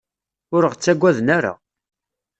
Ur 0.55 0.63
ɣ-ttagaden 0.71 1.27
ara. 1.37 1.53